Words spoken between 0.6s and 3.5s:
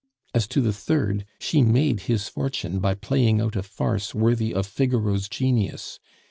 the third, she made his fortune by playing